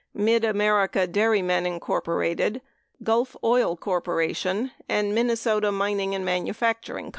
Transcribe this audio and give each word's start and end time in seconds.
Mid 0.15 0.43
America 0.43 1.05
Dairymen, 1.05 1.65
Inc., 1.79 2.61
Gulf 3.03 3.37
Oil 3.43 3.77
Corp., 3.77 4.07
and 4.07 4.71
Minnesota 5.13 5.71
Mining 5.71 6.15
and 6.15 6.25
Manufacturing 6.25 7.05
Co. 7.05 7.09